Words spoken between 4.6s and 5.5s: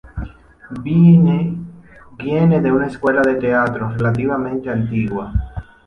antigua.